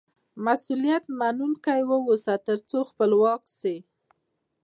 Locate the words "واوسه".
1.89-2.33